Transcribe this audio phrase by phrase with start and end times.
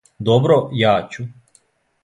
[0.29, 1.29] Добро, ја ћу.